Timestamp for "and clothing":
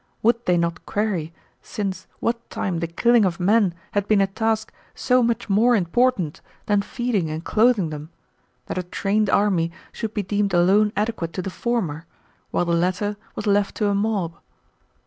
7.29-7.91